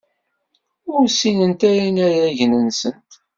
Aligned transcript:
Ur 0.95 1.03
ssinent 1.09 1.61
ara 1.69 1.81
inaragen-nsent. 1.89 3.11